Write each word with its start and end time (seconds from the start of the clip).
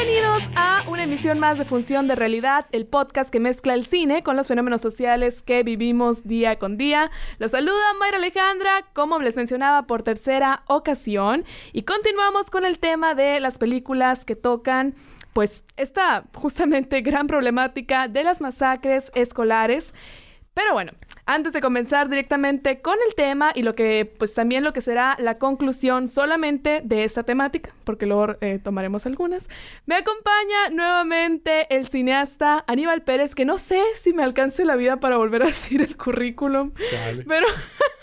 Bienvenidos 0.00 0.44
a 0.54 0.84
una 0.86 1.02
emisión 1.02 1.40
más 1.40 1.58
de 1.58 1.64
Función 1.64 2.06
de 2.06 2.14
Realidad, 2.14 2.66
el 2.70 2.86
podcast 2.86 3.30
que 3.30 3.40
mezcla 3.40 3.74
el 3.74 3.84
cine 3.84 4.22
con 4.22 4.36
los 4.36 4.46
fenómenos 4.46 4.80
sociales 4.80 5.42
que 5.42 5.64
vivimos 5.64 6.24
día 6.24 6.56
con 6.56 6.76
día. 6.76 7.10
Los 7.38 7.50
saluda 7.50 7.94
Mayra 7.98 8.18
Alejandra, 8.18 8.86
como 8.92 9.18
les 9.18 9.34
mencionaba, 9.34 9.88
por 9.88 10.04
tercera 10.04 10.62
ocasión. 10.68 11.44
Y 11.72 11.82
continuamos 11.82 12.48
con 12.48 12.64
el 12.64 12.78
tema 12.78 13.16
de 13.16 13.40
las 13.40 13.58
películas 13.58 14.24
que 14.24 14.36
tocan 14.36 14.94
pues 15.32 15.64
esta 15.76 16.26
justamente 16.32 17.00
gran 17.02 17.26
problemática 17.26 18.06
de 18.06 18.22
las 18.22 18.40
masacres 18.40 19.10
escolares. 19.16 19.92
Pero 20.58 20.72
bueno, 20.72 20.90
antes 21.24 21.52
de 21.52 21.60
comenzar 21.60 22.08
directamente 22.08 22.80
con 22.80 22.96
el 23.06 23.14
tema 23.14 23.52
y 23.54 23.62
lo 23.62 23.76
que, 23.76 24.12
pues 24.18 24.34
también 24.34 24.64
lo 24.64 24.72
que 24.72 24.80
será 24.80 25.16
la 25.20 25.38
conclusión 25.38 26.08
solamente 26.08 26.80
de 26.82 27.04
esta 27.04 27.22
temática, 27.22 27.72
porque 27.84 28.06
luego 28.06 28.34
eh, 28.40 28.58
tomaremos 28.58 29.06
algunas, 29.06 29.48
me 29.86 29.94
acompaña 29.94 30.70
nuevamente 30.72 31.72
el 31.72 31.86
cineasta 31.86 32.64
Aníbal 32.66 33.02
Pérez, 33.02 33.36
que 33.36 33.44
no 33.44 33.56
sé 33.56 33.80
si 34.02 34.12
me 34.12 34.24
alcance 34.24 34.64
la 34.64 34.74
vida 34.74 34.98
para 34.98 35.16
volver 35.16 35.44
a 35.44 35.46
decir 35.54 35.80
el 35.80 35.96
currículum, 35.96 36.72
pero, 37.28 37.46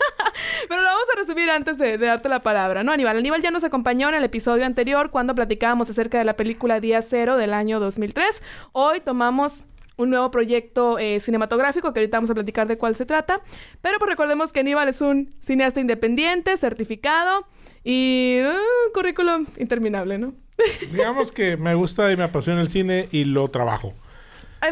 pero 0.70 0.80
lo 0.80 0.88
vamos 0.88 1.06
a 1.14 1.18
resumir 1.18 1.50
antes 1.50 1.76
de, 1.76 1.98
de, 1.98 2.06
darte 2.06 2.30
la 2.30 2.40
palabra, 2.40 2.82
¿no, 2.84 2.92
Aníbal? 2.92 3.18
Aníbal 3.18 3.42
ya 3.42 3.50
nos 3.50 3.64
acompañó 3.64 4.08
en 4.08 4.14
el 4.14 4.24
episodio 4.24 4.64
anterior 4.64 5.10
cuando 5.10 5.34
platicábamos 5.34 5.90
acerca 5.90 6.16
de 6.16 6.24
la 6.24 6.36
película 6.36 6.80
Día 6.80 7.02
Cero 7.02 7.36
del 7.36 7.52
año 7.52 7.80
2003. 7.80 8.40
Hoy 8.72 9.00
tomamos 9.00 9.64
un 9.96 10.10
nuevo 10.10 10.30
proyecto 10.30 10.98
eh, 10.98 11.20
cinematográfico, 11.20 11.92
que 11.92 12.00
ahorita 12.00 12.18
vamos 12.18 12.30
a 12.30 12.34
platicar 12.34 12.68
de 12.68 12.76
cuál 12.76 12.94
se 12.94 13.06
trata. 13.06 13.40
Pero 13.80 13.98
pues 13.98 14.08
recordemos 14.08 14.52
que 14.52 14.60
Aníbal 14.60 14.88
es 14.88 15.00
un 15.00 15.32
cineasta 15.40 15.80
independiente, 15.80 16.56
certificado 16.56 17.46
y 17.82 18.38
un 18.40 18.48
uh, 18.48 18.92
currículum 18.92 19.46
interminable, 19.58 20.18
¿no? 20.18 20.34
Digamos 20.92 21.32
que 21.32 21.56
me 21.56 21.74
gusta 21.74 22.12
y 22.12 22.16
me 22.16 22.24
apasiona 22.24 22.60
el 22.60 22.68
cine 22.68 23.08
y 23.10 23.24
lo 23.24 23.48
trabajo. 23.48 23.94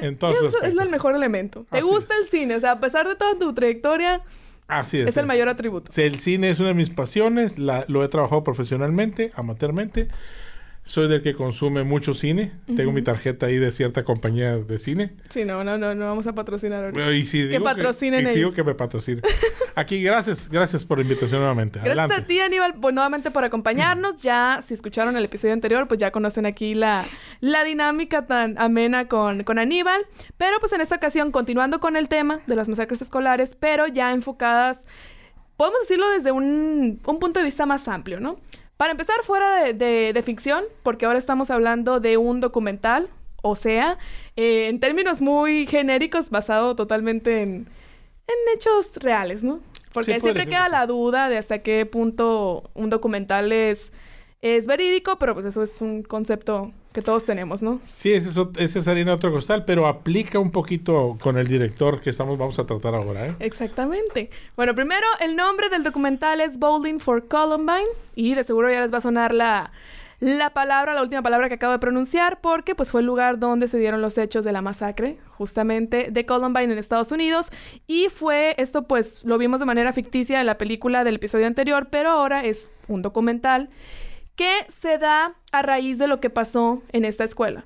Entonces, 0.01 0.55
es 0.63 0.77
el 0.77 0.91
mejor 0.91 1.15
elemento. 1.15 1.67
Te 1.71 1.83
gusta 1.83 2.15
el 2.17 2.29
cine, 2.29 2.57
o 2.57 2.61
sea, 2.61 2.73
a 2.73 2.81
pesar 2.81 3.07
de 3.07 3.15
toda 3.15 3.39
tu 3.39 3.55
trayectoria, 3.55 4.23
Así 4.67 4.99
es. 4.99 5.09
Es 5.09 5.17
el 5.17 5.27
mayor 5.27 5.49
atributo. 5.49 5.93
El 5.95 6.19
cine 6.19 6.51
es 6.51 6.59
una 6.59 6.69
de 6.69 6.75
mis 6.75 6.91
pasiones, 6.91 7.59
lo 7.59 8.03
he 8.03 8.09
trabajado 8.09 8.45
profesionalmente, 8.45 9.31
amateurmente. 9.35 10.09
Soy 10.87 11.09
del 11.09 11.23
que 11.23 11.35
consume 11.35 11.83
mucho 11.83 12.13
cine. 12.13 12.53
Tengo 12.77 12.93
mi 12.93 13.01
tarjeta 13.01 13.47
ahí 13.47 13.57
de 13.57 13.73
cierta 13.73 14.05
compañía 14.05 14.59
de 14.59 14.79
cine. 14.79 15.15
Sí, 15.31 15.47
no, 15.47 15.65
no, 15.65 15.79
no, 15.79 15.95
no 15.95 16.05
vamos 16.05 16.27
a 16.27 16.35
patrocinar 16.35 16.85
ahorita. 16.85 17.11
Y 17.13 17.25
si 17.25 17.49
que 17.49 17.59
patrocinen 17.59 18.27
que, 18.27 18.39
y 18.39 18.51
que 18.53 18.63
me 18.63 18.75
patrocinen. 18.75 19.23
Aquí, 19.75 20.03
gracias, 20.03 20.47
gracias 20.51 20.85
por 20.85 20.99
la 20.99 21.03
invitación 21.03 21.41
nuevamente. 21.41 21.81
Gracias 21.83 22.21
a 22.21 22.27
ti, 22.27 22.39
Aníbal, 22.39 22.75
pues, 22.75 22.95
nuevamente 22.95 23.31
por 23.31 23.45
acompañarnos. 23.45 24.21
Ya, 24.21 24.61
si 24.65 24.75
escucharon 24.75 25.17
el 25.17 25.25
episodio 25.25 25.55
anterior, 25.55 25.89
pues 25.89 25.99
ya 25.99 26.11
conocen 26.11 26.45
aquí 26.45 26.75
la, 26.75 27.03
la 27.41 27.65
dinámica 27.65 28.27
tan 28.27 28.59
amena 28.59 29.09
con, 29.09 29.43
con 29.43 29.59
Aníbal. 29.59 30.03
Pero 30.37 30.61
pues 30.61 30.75
en 30.75 30.83
esta 30.83 30.97
ocasión, 30.97 31.33
continuando 31.33 31.81
con 31.81 31.97
el 31.97 32.09
tema 32.09 32.41
de 32.47 32.57
las 32.57 32.69
masacres 32.69 33.01
escolares, 33.01 33.57
pero 33.59 33.87
ya 33.87 34.13
enfocadas, 34.13 34.85
podemos 35.57 35.81
decirlo 35.81 36.11
desde 36.11 36.31
un, 36.31 37.01
un 37.07 37.19
punto 37.19 37.41
de 37.41 37.45
vista 37.45 37.65
más 37.65 37.89
amplio, 37.89 38.21
¿no? 38.21 38.39
Para 38.77 38.91
empezar, 38.91 39.17
fuera 39.23 39.73
de, 39.73 40.23
ficción, 40.25 40.65
porque 40.83 41.07
ahora 41.07 41.19
estamos 41.19 41.51
hablando 41.51 42.01
de 42.01 42.17
un 42.17 42.41
documental, 42.41 43.09
o 43.43 43.57
sea, 43.57 43.99
eh, 44.37 44.69
en 44.69 44.81
términos 44.81 45.21
muy 45.21 45.67
genéricos, 45.67 46.31
basado 46.31 46.75
totalmente 46.75 47.43
en, 47.43 47.69
hechos 48.55 48.97
reales, 48.97 49.43
¿no? 49.43 49.61
Porque 49.93 50.19
siempre 50.19 50.47
queda 50.47 50.69
la 50.69 50.87
duda 50.87 51.29
de 51.29 51.39
hasta 51.39 51.61
qué 51.61 51.87
punto 51.87 52.71
un 52.75 52.91
documental 52.91 53.53
es, 53.53 53.93
es 54.43 54.67
verídico, 54.67 55.19
pero 55.19 55.35
pues 55.35 55.47
eso 55.47 55.63
es 55.63 55.81
un 55.81 56.03
concepto 56.03 56.73
que 56.95 57.03
todos 57.03 57.25
tenemos, 57.25 57.61
¿no? 57.61 57.81
Sí, 57.85 58.13
ese 58.13 58.29
es, 58.29 58.37
ese 58.57 58.79
es 58.79 58.87
harina 58.87 59.15
otro 59.15 59.33
costal, 59.33 59.65
pero 59.65 59.89
aplica 59.89 60.39
un 60.39 60.53
poquito 60.53 61.19
con 61.21 61.37
el 61.37 61.49
director 61.49 62.01
que 62.01 62.11
estamos, 62.11 62.39
vamos 62.39 62.57
a 62.61 62.67
tratar 62.67 62.95
ahora, 62.95 63.27
¿eh? 63.27 63.35
Exactamente. 63.41 64.31
Bueno, 64.55 64.77
primero, 64.77 65.05
el 65.19 65.35
nombre 65.35 65.69
del 65.71 65.83
documental 65.83 66.41
es 66.41 66.57
Bowling 66.57 67.01
for 67.01 67.27
Columbine 67.27 67.89
y 68.15 68.35
de 68.35 68.45
seguro 68.45 68.71
ya 68.71 68.81
les 68.81 68.95
va 68.95 68.99
a 68.99 69.01
sonar 69.01 69.35
la, 69.35 69.73
la 70.21 70.51
palabra, 70.51 70.95
la 70.95 71.03
última 71.03 71.21
palabra 71.21 71.49
que 71.49 71.55
acabo 71.55 71.73
de 71.73 71.81
pronunciar, 71.81 72.41
porque 72.41 72.77
pues 72.77 72.93
fue 72.93 73.01
el 73.01 73.09
lugar 73.09 73.41
donde 73.41 73.67
se 73.67 73.81
dieron 73.81 74.01
los 74.01 74.17
hechos 74.17 74.45
de 74.45 74.53
la 74.53 74.63
masacre, 74.63 75.19
justamente 75.31 76.13
de 76.13 76.27
Columbine 76.27 76.73
en 76.73 76.79
Estados 76.79 77.11
Unidos, 77.11 77.51
y 77.89 78.07
fue 78.09 78.55
esto 78.57 78.85
pues 78.85 79.25
lo 79.25 79.37
vimos 79.37 79.59
de 79.59 79.67
manera 79.67 79.93
ficticia 79.93 80.39
en 80.39 80.47
la 80.47 80.59
película 80.59 81.03
del 81.03 81.17
episodio 81.17 81.49
anterior, 81.49 81.89
pero 81.91 82.11
ahora 82.11 82.45
es 82.45 82.71
un 82.87 83.03
documental 83.03 83.69
que 84.37 84.67
se 84.69 84.99
da 84.99 85.35
a 85.53 85.63
raíz 85.63 85.99
de 85.99 86.09
lo 86.09 86.21
que 86.21 86.31
pasó 86.31 86.83
en 86.93 87.05
esta 87.05 87.25
escuela. 87.25 87.65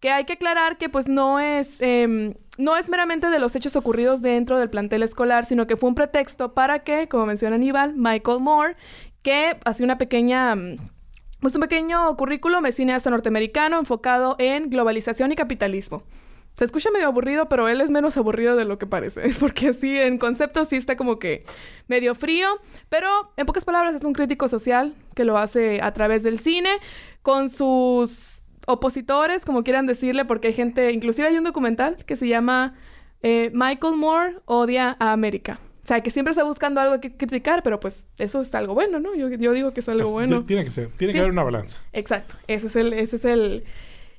Que 0.00 0.10
hay 0.10 0.24
que 0.24 0.34
aclarar 0.34 0.78
que 0.78 0.88
pues 0.88 1.08
no 1.08 1.38
es, 1.38 1.76
em, 1.80 2.34
no 2.58 2.76
es 2.76 2.88
meramente 2.88 3.30
de 3.30 3.38
los 3.38 3.54
hechos 3.54 3.76
ocurridos 3.76 4.20
dentro 4.20 4.58
del 4.58 4.70
plantel 4.70 5.02
escolar, 5.02 5.44
sino 5.44 5.66
que 5.66 5.76
fue 5.76 5.88
un 5.88 5.94
pretexto 5.94 6.54
para 6.54 6.80
que, 6.80 7.08
como 7.08 7.26
menciona 7.26 7.56
Aníbal, 7.56 7.94
Michael 7.94 8.40
Moore, 8.40 8.76
que 9.22 9.58
hace 9.64 9.84
una 9.84 9.98
pequeña... 9.98 10.56
Pues 11.40 11.56
un 11.56 11.60
pequeño 11.60 12.16
currículum 12.16 12.64
es 12.66 12.76
cineasta 12.76 13.10
norteamericano 13.10 13.78
enfocado 13.78 14.36
en 14.38 14.70
globalización 14.70 15.32
y 15.32 15.36
capitalismo. 15.36 16.04
Se 16.54 16.64
escucha 16.64 16.90
medio 16.90 17.06
aburrido, 17.06 17.48
pero 17.48 17.68
él 17.68 17.80
es 17.80 17.90
menos 17.90 18.16
aburrido 18.16 18.56
de 18.56 18.64
lo 18.64 18.78
que 18.78 18.86
parece. 18.86 19.30
Porque 19.40 19.68
así, 19.68 19.98
en 19.98 20.18
concepto, 20.18 20.64
sí 20.64 20.76
está 20.76 20.96
como 20.96 21.18
que 21.18 21.44
medio 21.88 22.14
frío. 22.14 22.48
Pero, 22.88 23.08
en 23.36 23.46
pocas 23.46 23.64
palabras, 23.64 23.94
es 23.94 24.04
un 24.04 24.12
crítico 24.12 24.48
social 24.48 24.94
que 25.14 25.24
lo 25.24 25.38
hace 25.38 25.80
a 25.82 25.92
través 25.92 26.22
del 26.22 26.38
cine, 26.38 26.70
con 27.22 27.48
sus 27.48 28.42
opositores, 28.66 29.44
como 29.44 29.64
quieran 29.64 29.86
decirle, 29.86 30.24
porque 30.24 30.48
hay 30.48 30.54
gente, 30.54 30.92
inclusive 30.92 31.28
hay 31.28 31.36
un 31.36 31.44
documental 31.44 31.96
que 32.04 32.16
se 32.16 32.28
llama 32.28 32.74
eh, 33.22 33.50
Michael 33.54 33.96
Moore 33.96 34.36
odia 34.44 34.96
a 34.98 35.12
América. 35.12 35.58
O 35.84 35.86
sea, 35.86 36.00
que 36.00 36.10
siempre 36.10 36.30
está 36.30 36.44
buscando 36.44 36.80
algo 36.80 37.00
que 37.00 37.16
criticar, 37.16 37.64
pero 37.64 37.80
pues 37.80 38.06
eso 38.18 38.40
es 38.40 38.54
algo 38.54 38.74
bueno, 38.74 39.00
¿no? 39.00 39.16
Yo, 39.16 39.28
digo 39.28 39.72
que 39.72 39.80
es 39.80 39.88
algo 39.88 40.10
bueno. 40.10 40.44
Tiene 40.44 40.64
que 40.64 40.70
ser, 40.70 40.90
tiene 40.96 41.12
que 41.12 41.18
haber 41.18 41.32
una 41.32 41.42
balanza. 41.42 41.80
Exacto, 41.92 42.36
ese 42.46 42.68
es 42.68 42.76
el, 42.76 42.92
ese 42.92 43.16
es 43.16 43.24
el, 43.24 43.64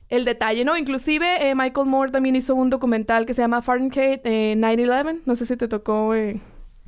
el 0.10 0.26
detalle, 0.26 0.64
¿no? 0.66 0.78
Inclusive 0.78 1.50
eh, 1.50 1.56
Michael 1.56 1.88
Moore 1.88 2.12
también 2.12 2.36
hizo 2.36 2.56
un 2.56 2.70
documental 2.70 3.26
que 3.26 3.34
se 3.34 3.42
llama 3.42 3.62
Fahrenheit 3.62 4.22
eh, 4.24 4.56
9-11. 4.58 5.22
No 5.26 5.36
sé 5.36 5.46
si 5.46 5.58
te 5.58 5.68
tocó, 5.68 6.14
eh, 6.14 6.40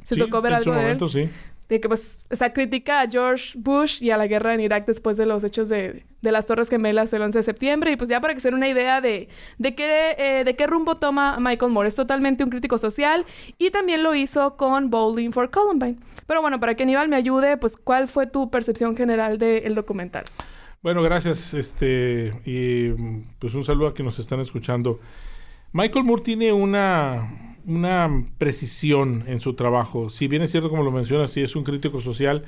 se 0.04 0.16
tocó 0.16 0.42
ver 0.42 0.54
algo 0.54 0.74
de 0.74 0.92
él. 0.92 1.00
Sí. 1.10 1.30
De 1.68 1.82
que 1.82 1.88
pues 1.88 2.28
esa 2.30 2.54
crítica 2.54 3.02
a 3.02 3.10
George 3.10 3.54
Bush 3.56 4.02
y 4.04 4.12
a 4.12 4.18
la 4.18 4.28
guerra 4.28 4.54
en 4.54 4.60
Irak 4.60 4.86
después 4.86 5.18
de 5.18 5.26
los 5.26 5.44
hechos 5.44 5.68
de, 5.68 6.06
de 6.22 6.32
las 6.32 6.46
Torres 6.46 6.70
Gemelas 6.70 7.10
del 7.10 7.24
11 7.24 7.40
de 7.40 7.44
septiembre. 7.44 7.92
Y 7.92 7.96
pues 7.96 8.08
ya 8.08 8.22
para 8.22 8.36
que 8.36 8.40
se 8.40 8.50
den 8.50 8.56
una 8.56 8.68
idea 8.68 9.02
de, 9.02 9.30
de, 9.58 9.74
qué, 9.74 10.16
eh, 10.20 10.44
de 10.44 10.56
qué 10.56 10.68
rumbo 10.68 10.98
toma 10.98 11.38
Michael 11.40 11.72
Moore. 11.72 11.88
Es 11.88 11.96
totalmente 11.96 12.44
un 12.44 12.52
crítico 12.52 12.78
social 12.78 13.26
y 13.58 13.72
también 13.72 14.04
lo 14.04 14.14
hizo 14.14 14.58
con 14.58 14.92
Bowling 14.92 15.32
for 15.32 15.50
Columbine. 15.50 15.98
Pero 16.28 16.42
bueno, 16.42 16.60
para 16.60 16.76
que 16.76 16.84
Aníbal 16.84 17.08
me 17.08 17.16
ayude, 17.16 17.58
pues 17.58 17.78
¿cuál 17.78 18.08
fue 18.08 18.28
tu 18.28 18.52
percepción 18.52 18.96
general 18.96 19.40
del 19.40 19.74
documental? 19.74 20.26
Bueno, 20.86 21.02
gracias. 21.02 21.56
Este, 21.56 22.32
y 22.46 22.90
pues 23.40 23.56
un 23.56 23.64
saludo 23.64 23.88
a 23.88 23.96
quienes 23.96 24.14
nos 24.14 24.20
están 24.20 24.40
escuchando. 24.40 25.00
Michael 25.74 26.06
Moore 26.06 26.22
tiene 26.22 26.54
una, 26.54 27.58
una 27.66 28.28
precisión 28.38 29.24
en 29.26 29.40
su 29.40 29.56
trabajo. 29.56 30.12
Si 30.12 30.28
bien 30.28 30.44
es 30.44 30.52
cierto, 30.52 30.70
como 30.70 30.84
lo 30.84 30.92
menciona, 30.92 31.28
sí 31.28 31.42
es 31.42 31.56
un 31.56 31.64
crítico 31.64 32.02
social, 32.02 32.46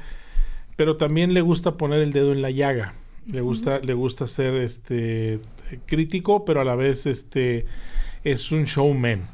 pero 0.75 0.98
también 0.98 1.34
le 1.34 1.42
gusta 1.42 1.78
poner 1.78 2.00
el 2.00 2.14
dedo 2.14 2.31
en 2.31 2.44
la 2.44 2.52
llaga. 2.52 2.94
Le 3.25 3.42
gusta, 3.42 3.80
le 3.80 3.96
gusta 3.96 4.28
ser 4.28 4.54
este 4.58 5.40
crítico, 5.88 6.46
pero 6.46 6.62
a 6.62 6.64
la 6.64 6.75
vez 6.75 7.08
este 7.08 7.66
es 8.24 8.52
un 8.52 8.66
showman. 8.66 9.31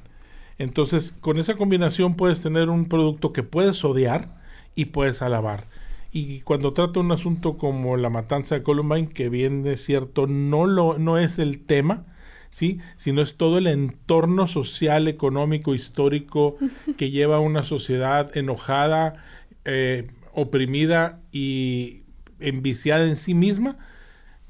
Entonces, 0.58 1.14
con 1.20 1.40
esa 1.40 1.56
combinación 1.56 2.16
puedes 2.16 2.42
tener 2.42 2.70
un 2.70 2.86
producto 2.86 3.34
que 3.34 3.44
puedes 3.44 3.84
odiar 3.84 4.42
y 4.76 4.86
puedes 4.86 5.22
alabar. 5.22 5.68
Y 6.16 6.42
cuando 6.42 6.74
trata 6.74 7.00
un 7.00 7.12
asunto 7.12 7.58
como 7.58 7.98
la 7.98 8.12
matanza 8.12 8.54
de 8.54 8.62
Columbine, 8.62 9.10
que 9.10 9.30
bien 9.30 9.66
es 9.66 9.84
cierto, 9.84 10.28
no, 10.28 10.68
lo, 10.68 11.00
no 11.00 11.18
es 11.18 11.40
el 11.40 11.66
tema, 11.66 12.06
¿sí? 12.52 12.80
sino 12.98 13.24
es 13.24 13.36
todo 13.36 13.58
el 13.58 13.66
entorno 13.66 14.46
social, 14.46 15.08
económico, 15.08 15.74
histórico 15.74 16.56
que 16.98 17.10
lleva 17.10 17.38
a 17.38 17.40
una 17.40 17.64
sociedad 17.64 18.38
enojada, 18.38 19.26
eh, 19.66 20.08
oprimida 20.34 21.20
y 21.32 22.04
enviciada 22.40 23.08
en 23.08 23.16
sí 23.16 23.34
misma, 23.34 23.80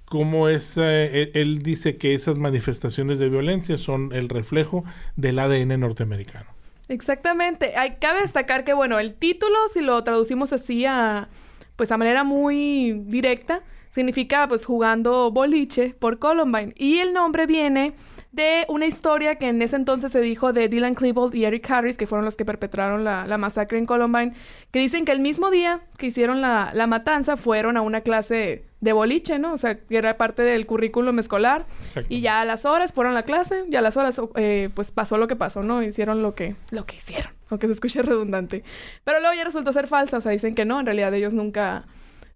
como 0.03 0.49
es, 0.49 0.73
eh, 0.75 1.31
él 1.33 1.59
dice 1.63 1.95
que 1.95 2.13
esas 2.13 2.37
manifestaciones 2.37 3.19
de 3.19 3.29
violencia 3.29 3.77
son 3.77 4.11
el 4.11 4.27
reflejo 4.27 4.83
del 5.15 5.39
ADN 5.39 5.79
norteamericano. 5.79 6.47
Exactamente. 6.89 7.77
Hay, 7.77 7.95
cabe 8.01 8.21
destacar 8.21 8.65
que, 8.65 8.73
bueno, 8.73 8.99
el 8.99 9.13
título, 9.13 9.57
si 9.73 9.79
lo 9.79 10.03
traducimos 10.03 10.51
así 10.51 10.85
a, 10.85 11.29
pues 11.75 11.91
a 11.91 11.97
manera 11.97 12.23
muy 12.23 12.93
directa, 13.05 13.61
significa 13.89 14.47
pues 14.47 14.65
jugando 14.65 15.31
boliche 15.31 15.95
por 15.99 16.19
Columbine. 16.19 16.73
Y 16.75 16.99
el 16.99 17.13
nombre 17.13 17.45
viene 17.45 17.93
de 18.31 18.65
una 18.67 18.87
historia 18.87 19.35
que 19.35 19.47
en 19.47 19.61
ese 19.61 19.75
entonces 19.75 20.11
se 20.11 20.19
dijo 20.19 20.53
de 20.53 20.67
Dylan 20.67 20.95
Klebold 20.95 21.35
y 21.35 21.45
Eric 21.45 21.69
Harris, 21.69 21.97
que 21.97 22.07
fueron 22.07 22.25
los 22.25 22.35
que 22.35 22.45
perpetraron 22.45 23.03
la, 23.03 23.27
la 23.27 23.37
masacre 23.37 23.77
en 23.77 23.85
Columbine, 23.85 24.33
que 24.71 24.79
dicen 24.79 25.05
que 25.05 25.11
el 25.11 25.19
mismo 25.19 25.51
día 25.51 25.81
que 25.97 26.07
hicieron 26.07 26.41
la, 26.41 26.71
la 26.73 26.87
matanza 26.87 27.37
fueron 27.37 27.77
a 27.77 27.81
una 27.81 28.01
clase 28.01 28.65
de 28.81 28.91
boliche, 28.91 29.39
¿no? 29.39 29.53
O 29.53 29.57
sea, 29.57 29.77
que 29.77 29.95
era 29.95 30.17
parte 30.17 30.41
del 30.41 30.65
currículum 30.65 31.17
escolar. 31.19 31.65
Y 32.09 32.21
ya 32.21 32.41
a 32.41 32.45
las 32.45 32.65
horas 32.65 32.91
fueron 32.91 33.13
a 33.13 33.15
la 33.15 33.23
clase, 33.23 33.65
y 33.71 33.75
a 33.75 33.81
las 33.81 33.95
horas, 33.95 34.19
eh, 34.35 34.69
pues 34.73 34.91
pasó 34.91 35.17
lo 35.17 35.27
que 35.27 35.35
pasó, 35.35 35.63
¿no? 35.63 35.81
Hicieron 35.83 36.21
lo 36.21 36.33
que, 36.33 36.55
lo 36.71 36.85
que 36.85 36.95
hicieron, 36.95 37.31
aunque 37.53 37.67
se 37.67 37.73
escuche 37.73 38.01
redundante. 38.03 38.63
Pero 39.03 39.19
luego 39.19 39.35
ya 39.35 39.43
resultó 39.43 39.73
ser 39.73 39.87
falsa, 39.87 40.17
o 40.17 40.21
sea, 40.21 40.31
dicen 40.31 40.55
que 40.55 40.65
no, 40.65 40.79
en 40.79 40.85
realidad 40.85 41.13
ellos 41.13 41.33
nunca, 41.33 41.85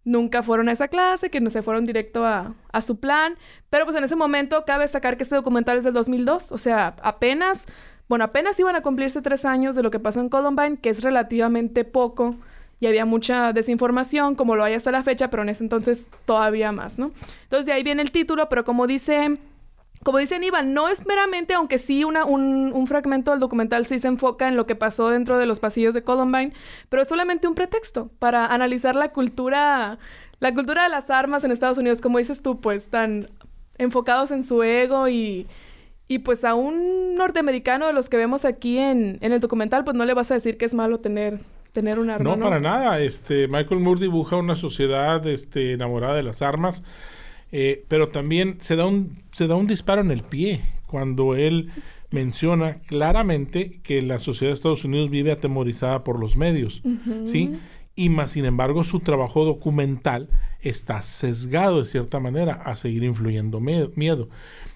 nunca 0.03 0.43
fueron 0.43 0.69
a 0.69 0.71
esa 0.71 0.87
clase, 0.87 1.29
que 1.29 1.41
no 1.41 1.49
se 1.49 1.61
fueron 1.61 1.85
directo 1.85 2.25
a, 2.25 2.53
a 2.71 2.81
su 2.81 2.99
plan. 2.99 3.35
Pero 3.69 3.85
pues 3.85 3.97
en 3.97 4.03
ese 4.03 4.15
momento 4.15 4.63
cabe 4.65 4.83
destacar 4.83 5.17
que 5.17 5.23
este 5.23 5.35
documental 5.35 5.77
es 5.77 5.83
del 5.83 5.93
2002, 5.93 6.51
o 6.51 6.57
sea, 6.57 6.95
apenas, 7.01 7.63
bueno, 8.07 8.23
apenas 8.23 8.59
iban 8.59 8.75
a 8.75 8.81
cumplirse 8.81 9.21
tres 9.21 9.45
años 9.45 9.75
de 9.75 9.83
lo 9.83 9.91
que 9.91 9.99
pasó 9.99 10.21
en 10.21 10.29
Columbine, 10.29 10.77
que 10.77 10.89
es 10.89 11.01
relativamente 11.03 11.83
poco 11.83 12.35
y 12.79 12.87
había 12.87 13.05
mucha 13.05 13.53
desinformación, 13.53 14.35
como 14.35 14.55
lo 14.55 14.63
hay 14.63 14.73
hasta 14.73 14.91
la 14.91 15.03
fecha, 15.03 15.29
pero 15.29 15.43
en 15.43 15.49
ese 15.49 15.63
entonces 15.63 16.07
todavía 16.25 16.71
más, 16.71 16.99
¿no? 16.99 17.11
Entonces 17.43 17.65
de 17.65 17.73
ahí 17.73 17.83
viene 17.83 18.01
el 18.01 18.11
título, 18.11 18.49
pero 18.49 18.63
como 18.63 18.85
dice, 18.85 19.37
como 20.07 20.19
dice 20.19 20.35
Aníbal, 20.35 20.73
no 20.73 20.87
es 20.87 21.05
meramente, 21.05 21.53
aunque 21.53 21.77
sí 21.77 22.05
una, 22.05 22.23
un, 22.23 22.71
un, 22.73 22.87
fragmento 22.87 23.31
del 23.31 23.41
documental 23.41 23.85
sí 23.85 23.99
se 23.99 24.07
enfoca 24.07 24.47
en 24.47 24.55
lo 24.55 24.65
que 24.65 24.73
pasó 24.73 25.09
dentro 25.09 25.37
de 25.37 25.45
los 25.45 25.59
pasillos 25.59 25.93
de 25.93 26.01
Columbine, 26.01 26.53
pero 26.87 27.01
es 27.01 27.09
solamente 27.09 27.45
un 27.45 27.55
pretexto 27.55 28.09
para 28.17 28.45
analizar 28.45 28.95
la 28.95 29.09
cultura, 29.11 29.99
la 30.39 30.53
cultura 30.53 30.83
de 30.83 30.89
las 30.89 31.09
armas 31.09 31.43
en 31.43 31.51
Estados 31.51 31.77
Unidos, 31.77 31.99
como 31.99 32.19
dices 32.19 32.41
tú, 32.41 32.61
pues 32.61 32.87
tan 32.87 33.29
enfocados 33.77 34.31
en 34.31 34.45
su 34.45 34.63
ego 34.63 35.09
y... 35.09 35.45
Y 36.09 36.19
pues 36.19 36.45
a 36.45 36.55
un 36.55 37.17
norteamericano 37.17 37.85
de 37.87 37.91
los 37.91 38.07
que 38.07 38.15
vemos 38.15 38.45
aquí 38.45 38.77
en, 38.77 39.17
en 39.19 39.33
el 39.33 39.41
documental, 39.41 39.83
pues 39.83 39.97
no 39.97 40.05
le 40.05 40.13
vas 40.13 40.31
a 40.31 40.35
decir 40.35 40.57
que 40.57 40.63
es 40.63 40.73
malo 40.73 41.01
tener 41.01 41.37
tener 41.73 41.99
un 41.99 42.09
arma. 42.09 42.37
No, 42.37 42.41
para 42.41 42.61
nada. 42.61 43.01
Este, 43.01 43.49
Michael 43.49 43.81
Moore 43.81 43.99
dibuja 43.99 44.37
una 44.37 44.55
sociedad 44.55 45.27
este, 45.27 45.73
enamorada 45.73 46.15
de 46.15 46.23
las 46.23 46.41
armas, 46.41 46.81
eh, 47.51 47.85
pero 47.87 48.09
también 48.09 48.57
se 48.59 48.75
da, 48.75 48.85
un, 48.85 49.23
se 49.31 49.47
da 49.47 49.55
un 49.55 49.67
disparo 49.67 50.01
en 50.01 50.11
el 50.11 50.23
pie 50.23 50.61
cuando 50.85 51.35
él 51.35 51.71
menciona 52.11 52.79
claramente 52.87 53.79
que 53.83 54.01
la 54.01 54.19
sociedad 54.19 54.51
de 54.51 54.55
Estados 54.55 54.85
Unidos 54.85 55.09
vive 55.09 55.31
atemorizada 55.31 56.03
por 56.03 56.19
los 56.19 56.35
medios, 56.35 56.81
¿sí? 57.25 57.59
Y 57.95 58.09
más, 58.09 58.31
sin 58.31 58.45
embargo, 58.45 58.83
su 58.83 58.99
trabajo 58.99 59.43
documental 59.43 60.29
está 60.61 61.01
sesgado 61.01 61.79
de 61.79 61.89
cierta 61.89 62.19
manera 62.19 62.53
a 62.53 62.75
seguir 62.75 63.03
influyendo 63.03 63.59
miedo. 63.59 64.29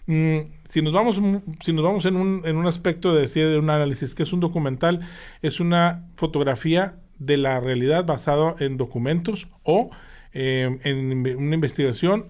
Mm, 0.07 0.39
si 0.67 0.81
nos 0.81 0.91
vamos, 0.91 1.21
si 1.63 1.71
nos 1.71 1.83
vamos 1.83 2.05
en, 2.05 2.15
un, 2.15 2.41
en 2.45 2.57
un 2.57 2.65
aspecto 2.65 3.13
de 3.13 3.21
decir 3.21 3.47
de 3.47 3.59
un 3.59 3.69
análisis 3.69 4.15
que 4.15 4.23
es 4.23 4.33
un 4.33 4.39
documental, 4.39 5.01
es 5.41 5.59
una 5.59 6.05
fotografía 6.15 6.95
de 7.19 7.37
la 7.37 7.59
realidad 7.59 8.05
basada 8.05 8.55
en 8.59 8.77
documentos 8.77 9.47
o 9.63 9.91
eh, 10.33 10.79
en 10.83 11.37
una 11.37 11.55
investigación 11.55 12.25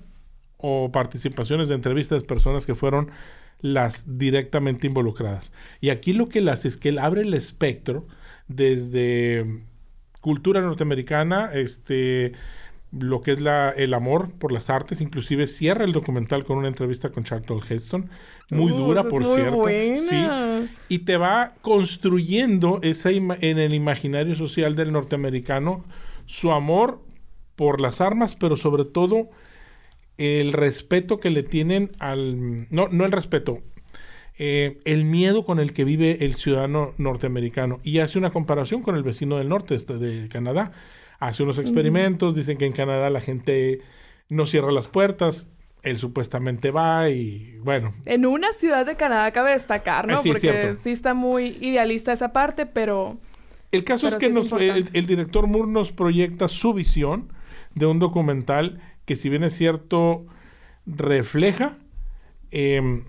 o 0.61 0.91
participaciones 0.91 1.67
de 1.67 1.75
entrevistas 1.75 2.21
de 2.21 2.27
personas 2.27 2.65
que 2.65 2.75
fueron 2.75 3.11
las 3.61 4.17
directamente 4.17 4.87
involucradas. 4.87 5.51
Y 5.79 5.89
aquí 5.89 6.13
lo 6.13 6.29
que 6.29 6.39
él 6.39 6.49
hace 6.49 6.67
es 6.67 6.77
que 6.77 6.89
él 6.89 6.99
abre 6.99 7.21
el 7.21 7.33
espectro 7.33 8.07
desde 8.47 9.63
cultura 10.19 10.61
norteamericana, 10.61 11.51
este, 11.53 12.33
lo 12.91 13.21
que 13.21 13.31
es 13.31 13.41
la, 13.41 13.69
el 13.71 13.93
amor 13.93 14.33
por 14.33 14.51
las 14.51 14.69
artes, 14.69 15.01
inclusive 15.01 15.47
cierra 15.47 15.85
el 15.85 15.93
documental 15.93 16.43
con 16.43 16.57
una 16.57 16.67
entrevista 16.67 17.09
con 17.09 17.23
Charlton 17.23 17.59
Heston, 17.67 18.09
muy 18.49 18.71
uh, 18.71 18.75
dura 18.75 19.03
por 19.03 19.23
cierto, 19.23 19.65
sí, 19.95 20.25
y 20.89 20.99
te 20.99 21.17
va 21.17 21.53
construyendo 21.61 22.79
esa 22.81 23.09
en 23.11 23.59
el 23.59 23.73
imaginario 23.73 24.35
social 24.35 24.75
del 24.75 24.91
norteamericano 24.91 25.85
su 26.25 26.51
amor 26.51 27.01
por 27.55 27.79
las 27.79 28.01
armas, 28.01 28.35
pero 28.35 28.57
sobre 28.57 28.85
todo 28.85 29.29
el 30.21 30.53
respeto 30.53 31.19
que 31.19 31.29
le 31.29 31.43
tienen 31.43 31.91
al 31.99 32.67
no 32.69 32.87
no 32.89 33.05
el 33.05 33.11
respeto, 33.11 33.61
eh, 34.37 34.79
el 34.85 35.05
miedo 35.05 35.45
con 35.45 35.59
el 35.59 35.73
que 35.73 35.83
vive 35.83 36.25
el 36.25 36.35
ciudadano 36.35 36.93
norteamericano. 36.97 37.79
Y 37.83 37.99
hace 37.99 38.17
una 38.17 38.31
comparación 38.31 38.81
con 38.81 38.95
el 38.95 39.03
vecino 39.03 39.37
del 39.37 39.49
norte 39.49 39.75
este, 39.75 39.97
de 39.97 40.29
Canadá. 40.29 40.71
Hace 41.19 41.43
unos 41.43 41.59
experimentos, 41.59 42.33
dicen 42.33 42.57
que 42.57 42.65
en 42.65 42.73
Canadá 42.73 43.11
la 43.11 43.21
gente 43.21 43.81
no 44.29 44.47
cierra 44.47 44.71
las 44.71 44.87
puertas, 44.87 45.47
él 45.83 45.97
supuestamente 45.97 46.71
va 46.71 47.09
y 47.09 47.57
bueno. 47.63 47.93
En 48.05 48.25
una 48.25 48.51
ciudad 48.53 48.85
de 48.85 48.95
Canadá 48.95 49.31
cabe 49.31 49.51
destacar, 49.51 50.07
¿no? 50.07 50.21
sí, 50.21 50.29
Porque 50.29 50.75
sí 50.75 50.91
está 50.91 51.13
muy 51.13 51.57
idealista 51.61 52.13
esa 52.13 52.33
parte, 52.33 52.65
pero... 52.65 53.17
El 53.71 53.83
caso 53.83 54.07
es 54.07 54.15
que 54.15 54.25
el, 54.25 55.05
director 55.05 55.47
Moore 55.47 55.71
nos 55.71 55.91
proyecta 55.91 56.49
su 56.49 56.73
visión 56.73 57.31
de 57.75 57.85
un 57.85 57.99
documental 57.99 58.81
que 59.11 59.17
si 59.17 59.27
bien 59.27 59.43
es 59.43 59.53
cierto, 59.53 60.25
refleja, 60.85 61.77
em, 62.49 63.03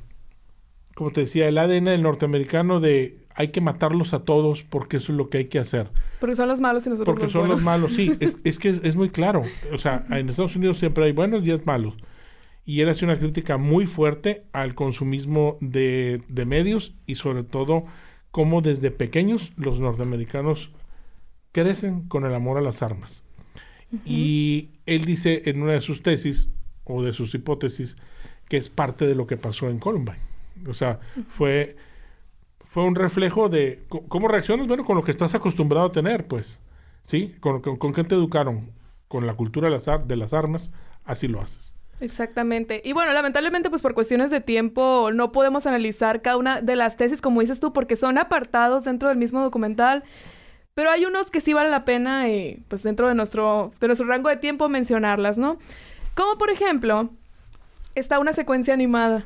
como 0.96 1.10
te 1.12 1.20
decía, 1.20 1.46
el 1.46 1.56
ADN 1.56 1.84
del 1.84 2.02
norteamericano 2.02 2.81
de 2.81 3.19
hay 3.37 3.52
que 3.52 3.60
matarlos 3.60 4.12
a 4.14 4.25
todos 4.25 4.64
porque 4.64 4.96
eso 4.96 5.12
es 5.12 5.16
lo 5.16 5.31
que 5.31 5.38
hay 5.38 5.44
que 5.44 5.60
hacer. 5.60 5.93
Porque 6.19 6.34
son 6.34 6.49
los 6.49 6.60
malos 6.60 6.84
y 6.88 6.90
nosotros 6.90 7.14
Porque 7.14 7.31
son 7.31 7.49
los 7.49 7.62
malos, 7.62 7.94
sí. 7.94 8.16
es, 8.43 8.58
que 8.58 8.81
es, 8.82 8.96
muy 8.96 9.10
claro. 9.10 9.44
O 9.72 9.78
sea, 9.78 10.04
en 10.10 10.28
Estados 10.28 10.56
Unidos 10.56 10.78
siempre 10.78 11.04
hay 11.04 11.12
buenos 11.12 11.46
y 11.46 11.52
hay 11.52 11.62
malos. 11.64 11.94
Y 12.64 12.81
él 12.81 12.88
hace 12.88 13.04
una 13.04 13.16
crítica 13.16 13.56
muy 13.56 13.87
fuerte 13.87 14.43
al 14.52 14.75
consumismo 14.75 15.56
de, 15.60 16.20
medios 16.49 16.96
y 17.06 17.14
sobre 17.14 17.44
todo 17.44 17.84
cómo 18.32 18.60
desde 18.60 18.90
pequeños 18.90 19.52
los 19.54 19.78
norteamericanos 19.78 20.72
crecen 21.52 22.08
con 22.08 22.25
el 22.25 22.34
amor 22.34 22.58
a 22.58 22.60
las 22.60 22.82
armas. 22.82 23.22
Y 24.04 24.70
él 24.86 25.04
dice 25.04 25.42
en 25.46 25.62
una 25.62 25.72
de 25.72 25.80
sus 25.80 26.02
tesis 26.02 26.48
o 26.84 27.02
de 27.02 27.12
sus 27.12 27.34
hipótesis 27.34 27.96
que 28.48 28.56
es 28.56 28.68
parte 28.68 29.06
de 29.06 29.14
lo 29.14 29.26
que 29.26 29.36
pasó 29.36 29.68
en 29.68 29.78
Columbine. 29.78 30.18
O 30.66 30.74
sea, 30.74 31.00
fue 31.28 31.76
fue 32.72 32.84
un 32.84 32.94
reflejo 32.94 33.50
de 33.50 33.82
cómo 34.08 34.28
reaccionas, 34.28 34.66
bueno, 34.66 34.86
con 34.86 34.96
lo 34.96 35.04
que 35.04 35.10
estás 35.10 35.34
acostumbrado 35.34 35.88
a 35.88 35.92
tener, 35.92 36.26
pues, 36.26 36.58
¿sí? 37.04 37.34
Con, 37.38 37.60
con, 37.60 37.92
qué 37.92 38.02
te 38.02 38.14
educaron, 38.14 38.70
con 39.08 39.26
la 39.26 39.34
cultura 39.34 39.68
de 39.68 39.74
las, 39.74 40.08
de 40.08 40.16
las 40.16 40.32
armas, 40.32 40.70
así 41.04 41.28
lo 41.28 41.42
haces. 41.42 41.74
Exactamente. 42.00 42.80
Y 42.82 42.94
bueno, 42.94 43.12
lamentablemente, 43.12 43.68
pues 43.68 43.82
por 43.82 43.92
cuestiones 43.92 44.30
de 44.30 44.40
tiempo, 44.40 45.10
no 45.12 45.32
podemos 45.32 45.66
analizar 45.66 46.22
cada 46.22 46.38
una 46.38 46.62
de 46.62 46.74
las 46.74 46.96
tesis, 46.96 47.20
como 47.20 47.42
dices 47.42 47.60
tú, 47.60 47.74
porque 47.74 47.94
son 47.94 48.16
apartados 48.16 48.84
dentro 48.84 49.10
del 49.10 49.18
mismo 49.18 49.42
documental. 49.42 50.02
Pero 50.74 50.90
hay 50.90 51.04
unos 51.04 51.30
que 51.30 51.40
sí 51.40 51.52
vale 51.52 51.70
la 51.70 51.84
pena, 51.84 52.28
eh, 52.28 52.58
pues 52.68 52.82
dentro 52.82 53.08
de 53.08 53.14
nuestro, 53.14 53.73
de 53.80 53.88
nuestro 53.88 54.06
rango 54.06 54.28
de 54.28 54.37
tiempo, 54.37 54.68
mencionarlas, 54.68 55.38
¿no? 55.38 55.58
Como 56.14 56.38
por 56.38 56.50
ejemplo, 56.50 57.11
está 57.94 58.18
una 58.18 58.32
secuencia 58.32 58.73
animada 58.73 59.25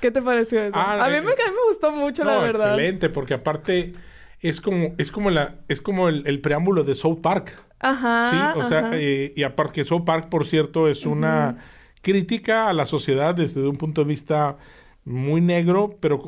¿Qué 0.00 0.10
te 0.10 0.22
pareció 0.22 0.62
eso? 0.62 0.72
Ah, 0.74 1.04
a, 1.04 1.08
mí 1.08 1.16
me, 1.20 1.32
gustó 1.68 1.90
mucho, 1.90 2.24
la 2.24 2.38
verdad. 2.38 2.74
Excelente, 2.74 3.08
porque 3.08 3.34
aparte 3.34 3.94
es 4.40 4.60
como, 4.60 4.94
es 4.98 5.10
como 5.10 5.30
la, 5.30 5.56
es 5.68 5.80
como 5.80 6.08
el, 6.08 6.40
preámbulo 6.40 6.84
de 6.84 6.94
South 6.94 7.20
Park. 7.22 7.52
Ajá. 7.80 8.30
Sí, 8.30 8.58
o 8.58 8.64
sea, 8.68 8.90
eh, 8.94 9.32
y 9.34 9.42
aparte 9.42 9.74
que 9.74 9.84
South 9.84 10.04
Park, 10.04 10.28
por 10.28 10.46
cierto, 10.46 10.88
es 10.88 11.06
una 11.06 11.58
crítica 12.02 12.68
a 12.68 12.72
la 12.72 12.86
sociedad 12.86 13.34
desde 13.34 13.66
un 13.66 13.76
punto 13.76 14.02
de 14.02 14.08
vista 14.08 14.58
muy 15.06 15.40
negro, 15.40 15.96
pero, 16.00 16.20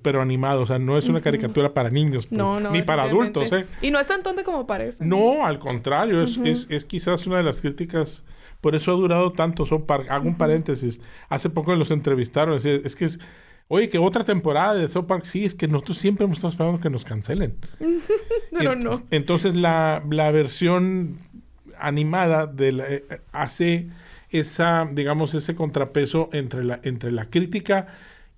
pero 0.00 0.22
animado. 0.22 0.62
O 0.62 0.66
sea, 0.66 0.78
no 0.78 0.96
es 0.96 1.06
una 1.06 1.20
caricatura 1.20 1.74
para 1.74 1.90
niños. 1.90 2.26
No, 2.30 2.58
no. 2.58 2.70
Ni 2.70 2.80
para 2.80 3.02
adultos, 3.04 3.52
¿eh? 3.52 3.66
Y 3.82 3.90
no 3.90 4.00
es 4.00 4.06
tan 4.06 4.22
tonta 4.22 4.42
como 4.42 4.66
parece. 4.66 5.04
No, 5.04 5.44
al 5.44 5.58
contrario. 5.58 6.22
Es, 6.22 6.38
es, 6.38 6.66
es, 6.70 6.86
quizás 6.86 7.26
una 7.26 7.36
de 7.36 7.42
las 7.42 7.60
críticas 7.60 8.24
por 8.62 8.74
eso 8.74 8.90
ha 8.90 8.94
durado 8.94 9.32
tanto. 9.32 9.66
Son 9.66 9.84
Hago 10.08 10.26
un 10.26 10.38
paréntesis. 10.38 10.98
Hace 11.28 11.50
poco 11.50 11.76
los 11.76 11.90
entrevistaron. 11.90 12.58
Es, 12.64 12.96
que 12.96 13.04
es... 13.04 13.20
Oye, 13.68 13.90
que 13.90 13.98
otra 13.98 14.24
temporada 14.24 14.74
de 14.74 14.88
South 14.88 15.04
Park, 15.04 15.24
sí, 15.24 15.44
es 15.44 15.54
que 15.54 15.68
nosotros 15.68 15.98
siempre 15.98 16.24
hemos 16.24 16.38
estado 16.38 16.52
esperando 16.52 16.80
que 16.80 16.88
nos 16.88 17.04
cancelen. 17.04 17.56
Pero 18.50 18.74
no. 18.74 19.02
Entonces 19.10 19.54
la, 19.54 20.02
la 20.10 20.30
versión 20.30 21.18
animada 21.78 22.46
de 22.46 22.72
la, 22.72 22.88
eh, 22.88 23.04
hace 23.32 23.90
esa, 24.30 24.88
digamos, 24.90 25.34
ese 25.34 25.54
contrapeso 25.54 26.30
entre 26.32 26.64
la, 26.64 26.80
entre 26.82 27.12
la 27.12 27.28
crítica 27.28 27.88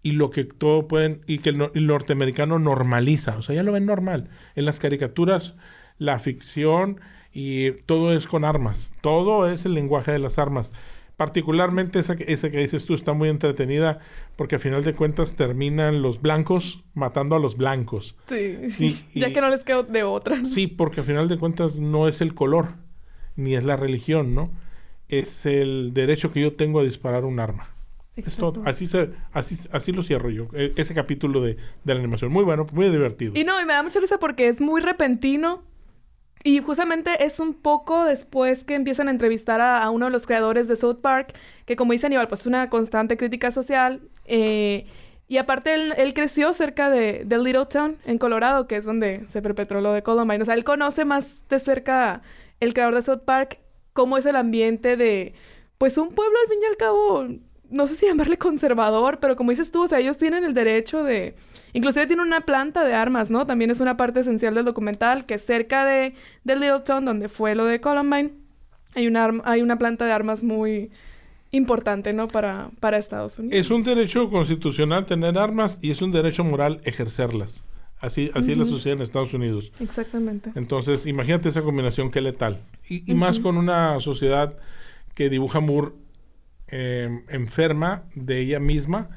y 0.04 0.12
lo 0.12 0.30
que 0.30 0.44
todo 0.44 0.86
pueden, 0.86 1.22
y 1.26 1.38
que 1.38 1.50
el, 1.50 1.70
el, 1.74 1.86
norteamericano 1.88 2.60
normaliza. 2.60 3.38
O 3.38 3.42
sea, 3.42 3.56
ya 3.56 3.64
lo 3.64 3.72
ven 3.72 3.86
normal. 3.86 4.28
En 4.54 4.66
las 4.66 4.78
caricaturas, 4.78 5.56
la 5.98 6.20
ficción 6.20 7.00
y 7.32 7.72
todo 7.72 8.12
es 8.16 8.26
con 8.26 8.44
armas. 8.44 8.92
Todo 9.00 9.50
es 9.50 9.64
el 9.64 9.74
lenguaje 9.74 10.12
de 10.12 10.18
las 10.20 10.38
armas. 10.38 10.72
Particularmente 11.16 12.00
esa, 12.00 12.14
esa 12.14 12.50
que 12.50 12.58
dices 12.58 12.84
tú 12.86 12.94
está 12.94 13.14
muy 13.14 13.28
entretenida 13.30 14.00
porque 14.36 14.56
a 14.56 14.58
final 14.58 14.84
de 14.84 14.94
cuentas 14.94 15.34
terminan 15.34 16.02
los 16.02 16.20
blancos 16.20 16.84
matando 16.92 17.34
a 17.34 17.38
los 17.38 17.56
blancos. 17.56 18.16
Sí, 18.26 18.92
ya 19.14 19.32
que 19.32 19.40
no 19.40 19.48
les 19.48 19.64
quedó 19.64 19.84
de 19.84 20.02
otra. 20.02 20.44
Sí, 20.44 20.66
porque 20.66 21.00
a 21.00 21.04
final 21.04 21.28
de 21.28 21.38
cuentas 21.38 21.76
no 21.76 22.08
es 22.08 22.20
el 22.20 22.34
color 22.34 22.74
ni 23.36 23.54
es 23.54 23.64
la 23.64 23.76
religión, 23.76 24.34
¿no? 24.34 24.50
Es 25.08 25.46
el 25.46 25.94
derecho 25.94 26.30
que 26.30 26.40
yo 26.40 26.54
tengo 26.54 26.80
a 26.80 26.84
disparar 26.84 27.24
un 27.24 27.40
arma. 27.40 27.73
Es 28.16 28.36
todo. 28.36 28.62
Así, 28.64 28.86
se, 28.86 29.10
así, 29.32 29.56
así 29.72 29.92
lo 29.92 30.02
cierro 30.02 30.30
yo, 30.30 30.48
e, 30.54 30.72
ese 30.76 30.94
capítulo 30.94 31.40
de, 31.40 31.56
de 31.84 31.94
la 31.94 32.00
animación. 32.00 32.30
Muy 32.30 32.44
bueno, 32.44 32.66
muy 32.72 32.88
divertido. 32.88 33.32
Y 33.34 33.44
no, 33.44 33.60
y 33.60 33.64
me 33.64 33.72
da 33.72 33.82
mucha 33.82 34.00
risa 34.00 34.18
porque 34.18 34.48
es 34.48 34.60
muy 34.60 34.80
repentino. 34.80 35.62
Y 36.46 36.60
justamente 36.60 37.24
es 37.24 37.40
un 37.40 37.54
poco 37.54 38.04
después 38.04 38.64
que 38.64 38.74
empiezan 38.74 39.08
a 39.08 39.10
entrevistar 39.10 39.62
a, 39.62 39.88
uno 39.88 40.06
de 40.06 40.12
los 40.12 40.26
creadores 40.26 40.68
de 40.68 40.76
South 40.76 41.00
Park, 41.00 41.32
que 41.64 41.74
como 41.74 41.92
dice 41.92 42.06
Aníbal, 42.06 42.28
pues 42.28 42.42
es 42.42 42.46
una 42.46 42.68
constante 42.68 43.16
crítica 43.16 43.50
social. 43.50 44.02
Eh, 44.26 44.86
y 45.26 45.38
aparte 45.38 45.72
él, 45.72 46.14
creció 46.14 46.52
cerca 46.52 46.90
de, 46.90 47.24
de 47.24 47.66
Town, 47.70 47.96
en 48.04 48.18
Colorado, 48.18 48.68
que 48.68 48.76
es 48.76 48.84
donde 48.84 49.26
se 49.26 49.40
perpetró 49.40 49.80
lo 49.80 49.94
de 49.94 50.02
Columbine. 50.02 50.42
O 50.42 50.44
sea, 50.44 50.54
él 50.54 50.64
conoce 50.64 51.06
más 51.06 51.48
de 51.48 51.58
cerca 51.58 52.20
el 52.60 52.74
creador 52.74 52.94
de 52.94 53.02
South 53.02 53.22
Park, 53.24 53.58
cómo 53.94 54.18
es 54.18 54.26
el 54.26 54.36
ambiente 54.36 54.98
de, 54.98 55.34
pues 55.78 55.96
un 55.96 56.10
pueblo 56.10 56.36
al 56.42 56.48
fin 56.50 56.58
y 56.62 56.66
al 56.66 56.76
cabo, 56.76 57.26
no 57.74 57.86
sé 57.86 57.96
si 57.96 58.06
llamarle 58.08 58.38
conservador, 58.38 59.18
pero 59.20 59.36
como 59.36 59.50
dices 59.50 59.70
tú, 59.70 59.82
o 59.82 59.88
sea, 59.88 59.98
ellos 59.98 60.16
tienen 60.16 60.44
el 60.44 60.54
derecho 60.54 61.04
de 61.04 61.34
Inclusive 61.74 62.06
tiene 62.06 62.22
una 62.22 62.42
planta 62.42 62.84
de 62.84 62.94
armas, 62.94 63.30
¿no? 63.30 63.46
También 63.46 63.70
es 63.70 63.80
una 63.80 63.96
parte 63.96 64.20
esencial 64.20 64.54
del 64.54 64.64
documental, 64.64 65.26
que 65.26 65.38
cerca 65.38 65.84
de, 65.84 66.14
de 66.44 66.54
Littleton, 66.54 67.04
donde 67.04 67.28
fue 67.28 67.56
lo 67.56 67.64
de 67.64 67.80
Columbine, 67.80 68.30
hay 68.94 69.08
una, 69.08 69.28
hay 69.44 69.60
una 69.60 69.76
planta 69.76 70.06
de 70.06 70.12
armas 70.12 70.44
muy 70.44 70.92
importante, 71.50 72.12
¿no? 72.12 72.28
Para, 72.28 72.70
para 72.78 72.96
Estados 72.96 73.40
Unidos. 73.40 73.58
Es 73.58 73.70
un 73.72 73.82
derecho 73.82 74.30
constitucional 74.30 75.04
tener 75.04 75.36
armas 75.36 75.80
y 75.82 75.90
es 75.90 76.00
un 76.00 76.12
derecho 76.12 76.44
moral 76.44 76.80
ejercerlas. 76.84 77.64
Así, 77.98 78.30
así 78.34 78.52
es 78.52 78.58
la 78.58 78.66
sociedad 78.66 78.98
en 78.98 79.02
Estados 79.02 79.34
Unidos. 79.34 79.72
Exactamente. 79.80 80.52
Entonces, 80.54 81.06
imagínate 81.06 81.48
esa 81.48 81.62
combinación, 81.62 82.10
qué 82.10 82.20
letal. 82.20 82.60
Y, 82.88 83.10
y 83.10 83.14
más 83.14 83.40
con 83.40 83.56
una 83.56 83.98
sociedad 84.00 84.56
que 85.14 85.28
dibuja 85.28 85.60
Moore 85.60 85.92
eh, 86.76 87.22
enferma 87.28 88.02
de 88.16 88.40
ella 88.40 88.58
misma 88.58 89.08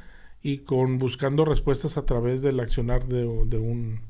y 0.44 0.60
con 0.60 1.00
buscando 1.00 1.44
respuestas 1.44 1.98
a 1.98 2.06
través 2.06 2.44
del 2.44 2.60
accionar 2.60 3.08
de, 3.08 3.24
de 3.48 3.58
un 3.58 4.02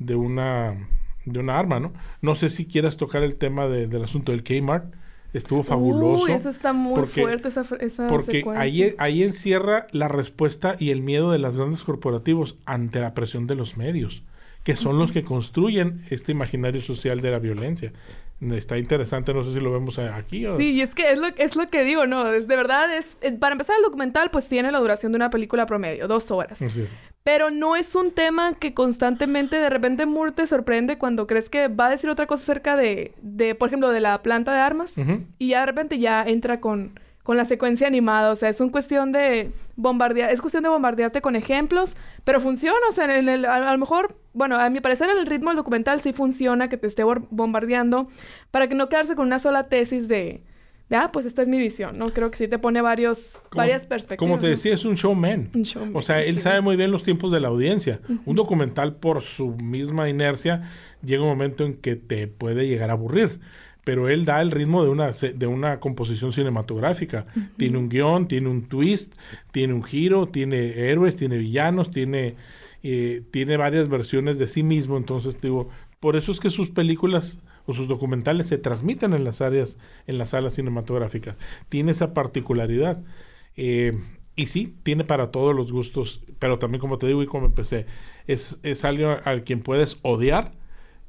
de 0.00 0.16
una 0.16 0.88
de 1.24 1.38
una 1.38 1.56
arma, 1.56 1.78
¿no? 1.78 1.92
No 2.20 2.34
sé 2.34 2.50
si 2.50 2.66
quieras 2.66 2.96
tocar 2.96 3.22
el 3.22 3.36
tema 3.36 3.68
del 3.68 4.02
asunto 4.02 4.32
del 4.32 4.42
Kmart. 4.42 4.92
Estuvo 5.32 5.62
fabuloso. 5.62 6.24
Uy, 6.24 6.32
eso 6.32 6.48
está 6.48 6.72
muy 6.72 7.06
fuerte 7.06 7.46
esa, 7.46 7.64
esa 7.80 8.08
Porque 8.08 8.44
ahí, 8.56 8.94
ahí 8.98 9.22
encierra 9.22 9.86
la 9.92 10.08
respuesta 10.08 10.74
y 10.78 10.90
el 10.90 11.02
miedo 11.02 11.30
de 11.30 11.38
los 11.38 11.56
grandes 11.56 11.84
corporativos 11.84 12.56
ante 12.66 12.98
la 13.00 13.14
presión 13.14 13.46
de 13.46 13.54
los 13.54 13.76
medios, 13.76 14.24
que 14.64 14.74
son 14.74 14.98
los 14.98 15.12
que 15.12 15.22
construyen 15.22 16.04
este 16.10 16.32
imaginario 16.32 16.82
social 16.82 17.20
de 17.20 17.30
la 17.30 17.38
violencia 17.38 17.92
está 18.52 18.78
interesante, 18.78 19.32
no 19.32 19.44
sé 19.44 19.52
si 19.52 19.60
lo 19.60 19.72
vemos 19.72 19.98
aquí. 19.98 20.46
Sí, 20.56 20.72
y 20.72 20.82
es 20.82 20.94
que 20.94 21.10
es 21.10 21.18
lo, 21.18 21.26
es 21.28 21.56
lo 21.56 21.68
que 21.70 21.84
digo, 21.84 22.06
¿no? 22.06 22.24
de 22.24 22.40
verdad, 22.40 22.94
es 22.94 23.16
eh, 23.20 23.32
para 23.32 23.52
empezar 23.52 23.76
el 23.76 23.82
documental, 23.82 24.30
pues 24.30 24.48
tiene 24.48 24.70
la 24.72 24.78
duración 24.78 25.12
de 25.12 25.16
una 25.16 25.30
película 25.30 25.66
promedio, 25.66 26.08
dos 26.08 26.30
horas. 26.30 26.58
Pero 27.22 27.50
no 27.50 27.74
es 27.74 27.94
un 27.94 28.10
tema 28.10 28.52
que 28.52 28.74
constantemente, 28.74 29.56
de 29.56 29.70
repente, 29.70 30.04
Moore 30.04 30.32
te 30.32 30.46
sorprende 30.46 30.98
cuando 30.98 31.26
crees 31.26 31.48
que 31.48 31.68
va 31.68 31.86
a 31.86 31.90
decir 31.90 32.10
otra 32.10 32.26
cosa 32.26 32.42
acerca 32.42 32.76
de, 32.76 33.14
de 33.22 33.54
por 33.54 33.68
ejemplo, 33.68 33.90
de 33.90 34.00
la 34.00 34.22
planta 34.22 34.52
de 34.52 34.60
armas. 34.60 34.94
Y 35.38 35.48
ya 35.48 35.60
de 35.60 35.66
repente 35.66 35.98
ya 35.98 36.22
entra 36.22 36.60
con 36.60 37.00
con 37.24 37.36
la 37.36 37.44
secuencia 37.44 37.88
animada. 37.88 38.30
O 38.30 38.36
sea, 38.36 38.50
es 38.50 38.60
una 38.60 38.70
cuestión 38.70 39.10
de 39.10 39.50
bombardear, 39.74 40.30
es 40.30 40.40
cuestión 40.40 40.62
de 40.62 40.68
bombardearte 40.68 41.20
con 41.20 41.34
ejemplos, 41.34 41.96
pero 42.22 42.38
funciona. 42.38 42.78
O 42.88 42.92
sea, 42.92 43.12
en 43.18 43.28
el, 43.28 43.44
a, 43.46 43.72
lo 43.72 43.78
mejor, 43.78 44.16
bueno, 44.32 44.56
a 44.60 44.70
mi 44.70 44.80
parecer 44.80 45.10
en 45.10 45.18
el 45.18 45.26
ritmo 45.26 45.50
del 45.50 45.56
documental 45.56 46.00
sí 46.00 46.12
funciona 46.12 46.68
que 46.68 46.76
te 46.76 46.86
esté 46.86 47.02
bombardeando 47.02 48.08
para 48.52 48.68
que 48.68 48.76
no 48.76 48.88
quedarse 48.88 49.16
con 49.16 49.26
una 49.26 49.38
sola 49.38 49.68
tesis 49.68 50.06
de, 50.06 50.44
de 50.90 50.96
ah, 50.96 51.10
pues 51.12 51.24
esta 51.24 51.40
es 51.40 51.48
mi 51.48 51.58
visión, 51.58 51.98
¿no? 51.98 52.12
Creo 52.12 52.30
que 52.30 52.36
sí 52.36 52.46
te 52.46 52.58
pone 52.58 52.82
varios, 52.82 53.40
varias 53.54 53.86
perspectivas. 53.86 54.30
Como 54.30 54.38
te 54.38 54.48
decía, 54.48 54.74
es 54.74 54.84
un 54.84 54.94
showman. 54.94 55.50
Un 55.54 55.62
showman 55.62 55.96
o 55.96 56.02
sea, 56.02 56.22
él 56.22 56.38
sabe 56.40 56.60
muy 56.60 56.76
bien 56.76 56.90
los 56.90 57.04
tiempos 57.04 57.32
de 57.32 57.40
la 57.40 57.48
audiencia. 57.48 58.00
Un 58.26 58.36
documental 58.36 58.96
por 58.96 59.22
su 59.22 59.52
misma 59.56 60.10
inercia 60.10 60.70
llega 61.02 61.22
un 61.22 61.30
momento 61.30 61.64
en 61.64 61.74
que 61.74 61.96
te 61.96 62.26
puede 62.26 62.66
llegar 62.66 62.90
a 62.90 62.92
aburrir 62.92 63.40
pero 63.84 64.08
él 64.08 64.24
da 64.24 64.40
el 64.40 64.50
ritmo 64.50 64.82
de 64.82 64.90
una, 64.90 65.12
de 65.12 65.46
una 65.46 65.78
composición 65.78 66.32
cinematográfica. 66.32 67.26
Tiene 67.56 67.78
un 67.78 67.88
guion, 67.88 68.26
tiene 68.26 68.48
un 68.48 68.62
twist, 68.62 69.14
tiene 69.52 69.74
un 69.74 69.82
giro, 69.82 70.26
tiene 70.26 70.90
héroes, 70.90 71.16
tiene 71.16 71.36
villanos, 71.36 71.90
tiene, 71.90 72.36
eh, 72.82 73.22
tiene 73.30 73.56
varias 73.58 73.88
versiones 73.88 74.38
de 74.38 74.46
sí 74.46 74.62
mismo. 74.62 74.96
Entonces, 74.96 75.40
digo, 75.40 75.68
por 76.00 76.16
eso 76.16 76.32
es 76.32 76.40
que 76.40 76.50
sus 76.50 76.70
películas 76.70 77.40
o 77.66 77.74
sus 77.74 77.88
documentales 77.88 78.46
se 78.46 78.58
transmiten 78.58 79.12
en 79.12 79.24
las 79.24 79.40
áreas, 79.40 79.78
en 80.06 80.18
las 80.18 80.30
salas 80.30 80.54
cinematográficas. 80.54 81.36
Tiene 81.68 81.92
esa 81.92 82.14
particularidad. 82.14 83.02
Eh, 83.56 83.92
y 84.36 84.46
sí, 84.46 84.74
tiene 84.82 85.04
para 85.04 85.30
todos 85.30 85.54
los 85.54 85.72
gustos, 85.72 86.22
pero 86.38 86.58
también 86.58 86.80
como 86.80 86.98
te 86.98 87.06
digo 87.06 87.22
y 87.22 87.26
como 87.26 87.46
empecé, 87.46 87.86
es, 88.26 88.58
es 88.62 88.84
alguien 88.84 89.16
al 89.24 89.44
quien 89.44 89.60
puedes 89.60 89.98
odiar, 90.02 90.52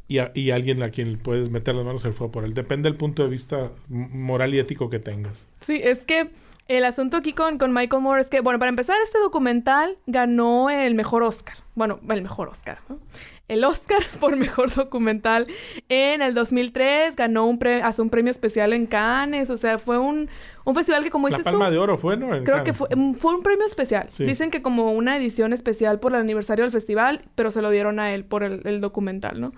y, 0.07 0.51
alguien 0.51 0.83
a 0.83 0.89
quien 0.89 1.17
puedes 1.17 1.49
meter 1.49 1.75
las 1.75 1.85
manos 1.85 2.05
al 2.05 2.13
fuego 2.13 2.31
por 2.31 2.45
él. 2.45 2.53
Depende 2.53 2.89
del 2.89 2.97
punto 2.97 3.23
de 3.23 3.29
vista 3.29 3.71
moral 3.87 4.53
y 4.53 4.59
ético 4.59 4.89
que 4.89 4.99
tengas. 4.99 5.45
Sí, 5.61 5.79
es 5.83 6.05
que 6.05 6.29
el 6.67 6.83
asunto 6.83 7.17
aquí 7.17 7.33
con, 7.33 7.57
con 7.57 7.73
Michael 7.73 8.01
Moore 8.01 8.21
es 8.21 8.27
que, 8.27 8.41
bueno, 8.41 8.59
para 8.59 8.69
empezar, 8.69 8.97
este 9.03 9.19
documental 9.19 9.97
ganó 10.05 10.69
el 10.69 10.95
mejor 10.95 11.23
Oscar. 11.23 11.57
Bueno, 11.75 11.99
el 12.09 12.21
mejor 12.21 12.49
Oscar, 12.49 12.79
¿no? 12.89 12.99
El 13.47 13.63
Oscar 13.63 13.99
por 14.19 14.35
mejor 14.35 14.73
documental 14.73 15.47
en 15.87 16.21
el 16.21 16.33
2003 16.33 17.15
ganó 17.15 17.45
un 17.45 17.59
hace 17.83 18.01
un 18.01 18.09
premio 18.09 18.31
especial 18.31 18.73
en 18.73 18.87
Cannes, 18.87 19.49
o 19.51 19.57
sea, 19.57 19.77
fue 19.77 19.99
un, 19.99 20.29
un 20.63 20.75
festival 20.75 21.03
que 21.03 21.11
como 21.11 21.27
dices 21.27 21.45
La 21.45 21.51
Palma 21.51 21.69
de 21.69 21.77
Oro 21.77 21.97
fue, 21.97 22.17
¿no? 22.17 22.43
creo 22.43 22.63
que 22.63 22.73
fue, 22.73 22.87
mm, 22.95 23.13
fue, 23.13 23.35
un 23.35 23.43
premio 23.43 23.65
especial. 23.65 24.09
Dicen 24.17 24.49
que 24.49 24.63
como 24.63 24.91
una 24.91 25.17
edición 25.17 25.53
especial 25.53 25.99
por 25.99 26.13
el 26.13 26.21
aniversario 26.21 26.63
del 26.63 26.71
festival, 26.71 27.21
pero 27.35 27.51
se 27.51 27.61
lo 27.61 27.69
dieron 27.69 27.99
a 27.99 28.13
él 28.13 28.25
por 28.25 28.43
el, 28.43 28.61
el 28.65 28.81
documental, 28.81 29.39
¿no? 29.39 29.53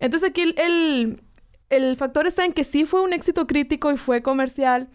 Entonces 0.00 0.30
aquí 0.30 0.54
el, 0.56 1.22
el, 1.70 1.96
factor 1.96 2.26
está 2.26 2.44
en 2.44 2.52
que 2.52 2.64
sí 2.64 2.84
fue 2.84 3.02
un 3.02 3.12
éxito 3.12 3.46
crítico 3.46 3.90
y 3.90 3.96
fue 3.96 4.22
comercial. 4.22 4.88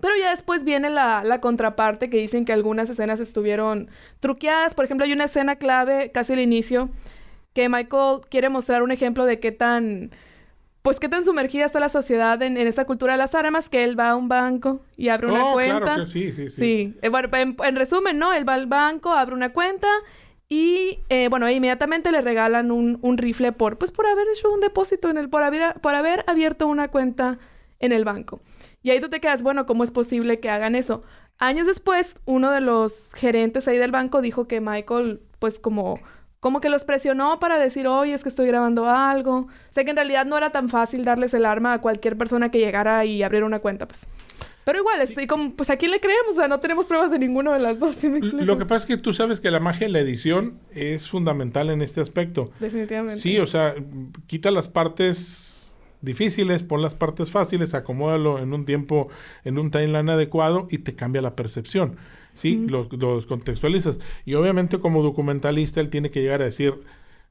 Pero 0.00 0.14
ya 0.18 0.30
después 0.30 0.64
viene 0.64 0.88
la, 0.88 1.22
la, 1.24 1.40
contraparte 1.40 2.08
que 2.08 2.16
dicen 2.16 2.44
que 2.44 2.52
algunas 2.52 2.88
escenas 2.88 3.20
estuvieron 3.20 3.90
truqueadas. 4.20 4.74
Por 4.74 4.86
ejemplo, 4.86 5.04
hay 5.04 5.12
una 5.12 5.24
escena 5.24 5.56
clave 5.56 6.10
casi 6.10 6.32
al 6.32 6.40
inicio 6.40 6.90
que 7.52 7.68
Michael 7.68 8.20
quiere 8.30 8.48
mostrar 8.48 8.82
un 8.82 8.92
ejemplo 8.92 9.24
de 9.24 9.40
qué 9.40 9.52
tan, 9.52 10.10
pues 10.82 10.98
qué 11.00 11.08
tan 11.08 11.24
sumergida 11.24 11.66
está 11.66 11.80
la 11.80 11.88
sociedad 11.88 12.40
en, 12.42 12.56
en 12.56 12.66
esta 12.66 12.84
cultura 12.84 13.14
de 13.14 13.18
las 13.18 13.34
armas, 13.34 13.68
que 13.68 13.84
él 13.84 13.98
va 13.98 14.10
a 14.10 14.16
un 14.16 14.28
banco 14.28 14.80
y 14.96 15.08
abre 15.08 15.26
una 15.26 15.46
oh, 15.46 15.52
cuenta. 15.54 15.80
Claro 15.80 16.04
que 16.04 16.10
sí, 16.10 16.32
sí, 16.32 16.48
sí. 16.48 16.56
Sí, 16.56 16.98
eh, 17.02 17.08
bueno, 17.08 17.28
en, 17.32 17.76
resumen, 17.76 18.18
¿no? 18.18 18.32
Él 18.32 18.48
va 18.48 18.54
al 18.54 18.66
banco, 18.66 19.12
abre 19.12 19.34
una 19.34 19.52
cuenta 19.52 19.88
y 20.52 20.98
eh, 21.08 21.28
bueno, 21.28 21.48
inmediatamente 21.48 22.10
le 22.10 22.22
regalan 22.22 22.72
un, 22.72 23.18
rifle 23.18 23.52
por, 23.52 23.78
pues, 23.78 23.92
por 23.92 24.06
haber 24.06 24.26
hecho 24.34 24.50
un 24.50 24.58
depósito 24.58 25.08
en 25.08 25.16
el, 25.16 25.30
por 25.30 25.44
haber, 25.44 25.80
por 25.80 25.94
haber 25.94 26.24
abierto 26.26 26.66
una 26.66 26.88
cuenta 26.88 27.38
en 27.78 27.92
el 27.92 28.04
banco. 28.04 28.40
Y 28.82 28.90
ahí 28.90 28.98
tú 29.00 29.08
te 29.08 29.20
quedas, 29.20 29.44
bueno, 29.44 29.64
¿cómo 29.64 29.84
es 29.84 29.92
posible 29.92 30.40
que 30.40 30.50
hagan 30.50 30.74
eso? 30.74 31.04
Años 31.38 31.68
después, 31.68 32.16
uno 32.24 32.50
de 32.50 32.60
los 32.60 33.14
gerentes 33.14 33.68
ahí 33.68 33.78
del 33.78 33.92
banco 33.92 34.22
dijo 34.22 34.48
que 34.48 34.60
Michael, 34.60 35.22
pues 35.38 35.60
como, 35.60 36.00
como 36.40 36.60
que 36.60 36.68
los 36.68 36.84
presionó 36.84 37.38
para 37.38 37.56
decir, 37.56 37.86
oye, 37.86 38.12
es 38.12 38.24
que 38.24 38.28
estoy 38.28 38.48
grabando 38.48 38.90
algo. 38.90 39.46
Sé 39.70 39.84
que 39.84 39.90
en 39.90 39.96
realidad 39.96 40.26
no 40.26 40.36
era 40.36 40.50
tan 40.50 40.68
fácil 40.68 41.04
darles 41.04 41.32
el 41.32 41.46
arma 41.46 41.74
a 41.74 41.80
cualquier 41.80 42.18
persona 42.18 42.50
que 42.50 42.58
llegara 42.58 43.04
y 43.04 43.22
abriera 43.22 43.46
una 43.46 43.60
cuenta, 43.60 43.86
pues. 43.86 44.04
Pero 44.64 44.78
igual, 44.78 45.00
estoy 45.00 45.26
como, 45.26 45.54
pues 45.54 45.70
a 45.70 45.76
quién 45.76 45.90
le 45.90 46.00
creemos, 46.00 46.32
o 46.32 46.34
sea, 46.34 46.48
no 46.48 46.60
tenemos 46.60 46.86
pruebas 46.86 47.10
de 47.10 47.18
ninguno 47.18 47.52
de 47.52 47.60
las 47.60 47.78
dos. 47.78 47.96
Lo 48.32 48.58
que 48.58 48.66
pasa 48.66 48.84
es 48.84 48.86
que 48.86 48.96
tú 48.96 49.14
sabes 49.14 49.40
que 49.40 49.50
la 49.50 49.60
magia 49.60 49.86
de 49.86 49.92
la 49.92 50.00
edición 50.00 50.58
es 50.72 51.08
fundamental 51.08 51.70
en 51.70 51.82
este 51.82 52.00
aspecto. 52.00 52.50
Definitivamente. 52.60 53.20
Sí, 53.20 53.38
o 53.38 53.46
sea, 53.46 53.74
quita 54.26 54.50
las 54.50 54.68
partes 54.68 55.72
difíciles, 56.02 56.62
pon 56.62 56.82
las 56.82 56.94
partes 56.94 57.30
fáciles, 57.30 57.74
acomódalo 57.74 58.38
en 58.38 58.52
un 58.52 58.64
tiempo, 58.64 59.08
en 59.44 59.58
un 59.58 59.70
timeline 59.70 60.10
adecuado 60.10 60.66
y 60.70 60.78
te 60.78 60.94
cambia 60.94 61.22
la 61.22 61.36
percepción. 61.36 61.96
Sí, 62.34 62.66
los, 62.68 62.92
los 62.92 63.26
contextualizas. 63.26 63.98
Y 64.24 64.34
obviamente 64.34 64.78
como 64.78 65.02
documentalista 65.02 65.80
él 65.80 65.90
tiene 65.90 66.10
que 66.10 66.22
llegar 66.22 66.42
a 66.42 66.44
decir, 66.46 66.74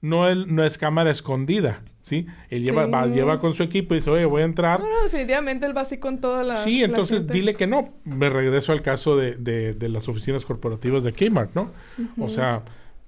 no, 0.01 0.27
él, 0.27 0.53
no 0.53 0.63
es 0.63 0.77
cámara 0.77 1.11
escondida, 1.11 1.83
¿sí? 2.01 2.25
Él 2.49 2.63
lleva, 2.63 2.87
Va, 2.87 3.07
lleva 3.07 3.39
con 3.39 3.53
su 3.53 3.63
equipo 3.63 3.93
y 3.93 3.97
dice, 3.97 4.09
oye, 4.09 4.25
voy 4.25 4.41
a 4.41 4.45
entrar. 4.45 4.79
No, 4.79 4.89
no, 4.89 5.03
definitivamente 5.03 5.65
él 5.65 5.75
va 5.75 5.81
así 5.81 5.97
con 5.97 6.21
toda 6.21 6.43
la... 6.43 6.63
Sí, 6.63 6.83
entonces 6.83 7.27
dile 7.27 7.55
que 7.55 7.67
no. 7.67 7.93
Me 8.05 8.29
regreso 8.29 8.71
al 8.71 8.81
caso 8.81 9.17
de, 9.17 9.35
de, 9.37 9.89
las 9.89 10.07
oficinas 10.07 10.45
corporativas 10.45 11.03
de 11.03 11.11
Kmart, 11.11 11.53
¿no? 11.53 11.71
O 12.17 12.29
sea, 12.29 12.63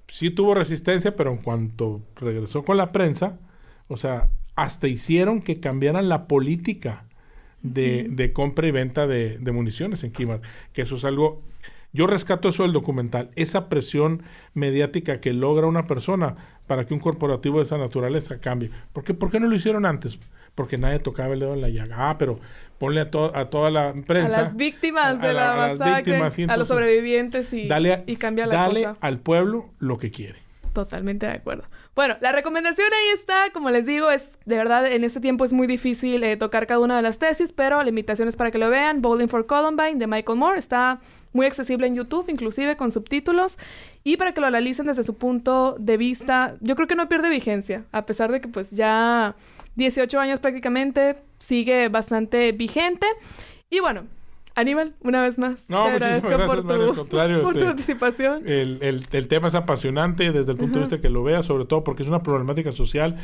sí 0.08 0.30
tuvo 0.30 0.54
resistencia, 0.54 1.16
pero 1.16 1.30
en 1.32 1.38
cuanto 1.38 2.02
regresó 2.16 2.64
con 2.64 2.76
la 2.76 2.92
prensa, 2.92 3.38
o 3.88 3.96
sea, 3.96 4.28
hasta 4.54 4.86
hicieron 4.86 5.40
que 5.40 5.60
cambiaran 5.60 6.08
la 6.08 6.26
política 6.26 7.04
de, 7.62 8.06
de 8.10 8.32
compra 8.32 8.66
y 8.66 8.70
venta 8.70 9.06
de, 9.06 9.38
de 9.38 9.52
municiones 9.52 10.04
en 10.04 10.10
Kmart, 10.10 10.42
que 10.72 10.82
eso 10.82 10.96
es 10.96 11.04
algo 11.04 11.42
yo 11.92 12.06
rescato 12.06 12.48
eso 12.48 12.62
del 12.62 12.72
documental, 12.72 13.30
esa 13.36 13.68
presión 13.68 14.22
mediática 14.54 15.20
que 15.20 15.32
logra 15.32 15.66
una 15.66 15.86
persona 15.86 16.36
para 16.66 16.86
que 16.86 16.94
un 16.94 17.00
corporativo 17.00 17.58
de 17.58 17.64
esa 17.64 17.78
naturaleza 17.78 18.40
cambie. 18.40 18.70
¿Por 18.92 19.04
qué, 19.04 19.14
¿Por 19.14 19.30
qué 19.30 19.40
no 19.40 19.48
lo 19.48 19.56
hicieron 19.56 19.84
antes? 19.84 20.18
Porque 20.54 20.78
nadie 20.78 20.98
tocaba 20.98 21.34
el 21.34 21.40
dedo 21.40 21.54
en 21.54 21.60
la 21.60 21.68
llaga. 21.68 22.10
Ah, 22.10 22.18
pero 22.18 22.38
ponle 22.78 23.00
a, 23.00 23.04
a 23.04 23.50
toda 23.50 23.70
la 23.70 23.94
prensa. 24.06 24.40
A 24.40 24.42
las 24.42 24.56
víctimas 24.56 25.20
de 25.20 25.32
la, 25.32 25.76
masacre, 25.78 26.46
a, 26.48 26.56
los 26.56 26.68
sobrevivientes 26.68 27.52
y, 27.52 27.68
y 28.06 28.16
cambia 28.16 28.46
la 28.46 28.54
dale 28.54 28.88
al 29.00 29.18
pueblo 29.20 29.70
lo 29.78 29.98
que 29.98 30.10
quiere. 30.10 30.41
Totalmente 30.72 31.26
de 31.26 31.32
acuerdo. 31.32 31.64
Bueno, 31.94 32.16
la 32.20 32.32
recomendación 32.32 32.88
ahí 32.92 33.14
está, 33.14 33.50
como 33.52 33.70
les 33.70 33.84
digo, 33.84 34.10
es 34.10 34.38
de 34.46 34.56
verdad 34.56 34.90
en 34.90 35.04
este 35.04 35.20
tiempo 35.20 35.44
es 35.44 35.52
muy 35.52 35.66
difícil 35.66 36.22
eh, 36.24 36.36
tocar 36.36 36.66
cada 36.66 36.80
una 36.80 36.96
de 36.96 37.02
las 37.02 37.18
tesis, 37.18 37.52
pero 37.52 37.82
la 37.82 37.88
invitación 37.90 38.26
es 38.26 38.36
para 38.36 38.50
que 38.50 38.58
lo 38.58 38.70
vean. 38.70 39.02
Bowling 39.02 39.28
for 39.28 39.46
Columbine 39.46 39.96
de 39.96 40.06
Michael 40.06 40.38
Moore 40.38 40.58
está 40.58 41.00
muy 41.34 41.46
accesible 41.46 41.86
en 41.86 41.94
YouTube, 41.94 42.28
inclusive 42.28 42.76
con 42.76 42.90
subtítulos, 42.90 43.58
y 44.04 44.16
para 44.16 44.32
que 44.32 44.40
lo 44.40 44.46
analicen 44.46 44.86
desde 44.86 45.02
su 45.02 45.16
punto 45.16 45.76
de 45.78 45.96
vista, 45.96 46.56
yo 46.60 46.74
creo 46.74 46.88
que 46.88 46.94
no 46.94 47.08
pierde 47.08 47.28
vigencia, 47.28 47.84
a 47.92 48.06
pesar 48.06 48.32
de 48.32 48.40
que 48.40 48.48
pues 48.48 48.70
ya 48.70 49.34
18 49.76 50.18
años 50.20 50.40
prácticamente 50.40 51.16
sigue 51.38 51.88
bastante 51.88 52.52
vigente. 52.52 53.06
Y 53.70 53.80
bueno, 53.80 54.04
Aníbal, 54.54 54.94
una 55.00 55.22
vez 55.22 55.38
más. 55.38 55.68
No, 55.68 55.84
te 55.86 55.92
agradezco 55.92 56.28
gracias, 56.28 56.48
por, 56.48 56.62
tu, 56.62 56.94
contrario, 56.94 57.42
por 57.42 57.52
tu 57.52 57.58
este, 57.58 57.66
participación. 57.66 58.46
El, 58.46 58.78
el, 58.82 59.06
el, 59.10 59.28
tema 59.28 59.48
es 59.48 59.54
apasionante 59.54 60.32
desde 60.32 60.52
el 60.52 60.58
punto 60.58 60.74
de 60.74 60.80
vista 60.80 61.00
que 61.00 61.08
lo 61.08 61.22
veas, 61.22 61.46
sobre 61.46 61.64
todo 61.64 61.84
porque 61.84 62.02
es 62.02 62.08
una 62.08 62.22
problemática 62.22 62.72
social 62.72 63.18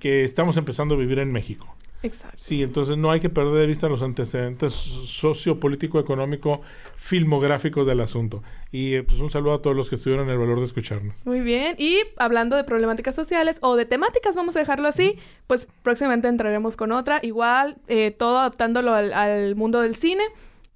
que 0.00 0.24
estamos 0.24 0.56
empezando 0.56 0.94
a 0.94 0.98
vivir 0.98 1.18
en 1.18 1.32
México. 1.32 1.74
Exacto. 2.04 2.36
Sí, 2.38 2.62
entonces 2.62 2.98
no 2.98 3.10
hay 3.10 3.20
que 3.20 3.30
perder 3.30 3.54
de 3.54 3.66
vista 3.66 3.88
los 3.88 4.02
antecedentes 4.02 4.74
sociopolítico, 4.74 5.98
económico, 5.98 6.60
filmográficos 6.96 7.86
del 7.86 8.00
asunto. 8.00 8.42
Y 8.70 8.94
eh, 8.94 9.02
pues 9.02 9.20
un 9.20 9.30
saludo 9.30 9.54
a 9.54 9.62
todos 9.62 9.74
los 9.74 9.88
que 9.88 9.96
estuvieron 9.96 10.28
el 10.28 10.36
valor 10.36 10.58
de 10.58 10.66
escucharnos. 10.66 11.24
Muy 11.24 11.40
bien. 11.40 11.76
Y 11.78 12.00
hablando 12.18 12.56
de 12.56 12.64
problemáticas 12.64 13.14
sociales 13.14 13.58
o 13.62 13.74
de 13.76 13.86
temáticas, 13.86 14.36
vamos 14.36 14.54
a 14.54 14.58
dejarlo 14.58 14.86
así, 14.86 15.16
pues 15.46 15.66
próximamente 15.82 16.28
entraremos 16.28 16.76
con 16.76 16.92
otra. 16.92 17.20
Igual, 17.22 17.78
eh, 17.88 18.10
todo 18.10 18.38
adaptándolo 18.38 18.92
al, 18.92 19.14
al 19.14 19.56
mundo 19.56 19.80
del 19.80 19.94
cine. 19.94 20.24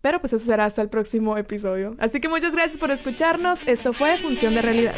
Pero 0.08 0.20
pues 0.20 0.32
eso 0.32 0.46
será 0.46 0.64
hasta 0.64 0.80
el 0.80 0.88
próximo 0.88 1.36
episodio. 1.36 1.94
Así 1.98 2.18
que 2.18 2.30
muchas 2.30 2.54
gracias 2.54 2.78
por 2.78 2.90
escucharnos. 2.90 3.58
Esto 3.66 3.92
fue 3.92 4.16
Función 4.16 4.54
de 4.54 4.62
Realidad. 4.62 4.94